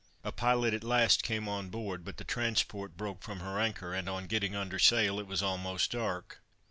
[0.23, 4.09] A pilot at last came on board, but the transport broke from her anchor, and
[4.09, 6.41] on getting under sail, it was almost dark.